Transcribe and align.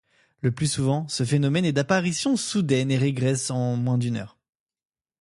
Le 0.41 0.51
plus 0.51 0.65
souvent, 0.65 1.07
ce 1.09 1.23
phénomène 1.23 1.63
est 1.63 1.73
d'apparition 1.73 2.35
soudaine 2.35 2.89
et 2.89 2.97
régresse 2.97 3.51
en 3.51 3.75
moins 3.75 3.99
d'une 3.99 4.17
heure. 4.17 4.39